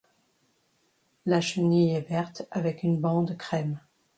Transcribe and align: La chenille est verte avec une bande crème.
La 1.27 1.41
chenille 1.41 1.91
est 1.93 2.01
verte 2.09 2.47
avec 2.49 2.81
une 2.81 2.99
bande 2.99 3.37
crème. 3.37 3.79